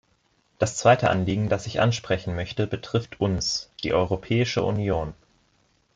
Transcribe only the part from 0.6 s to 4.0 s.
zweite Anliegen, das ich ansprechen möchte, betrifft uns, die